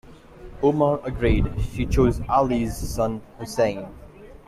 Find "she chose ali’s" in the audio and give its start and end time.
1.61-2.75